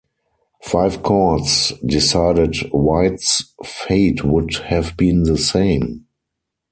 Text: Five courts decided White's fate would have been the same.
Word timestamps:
Five 0.63 1.03
courts 1.03 1.73
decided 1.85 2.55
White's 2.71 3.53
fate 3.63 4.23
would 4.23 4.55
have 4.55 4.97
been 4.97 5.21
the 5.21 5.37
same. 5.37 6.07